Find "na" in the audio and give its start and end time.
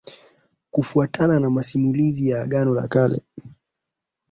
1.39-1.49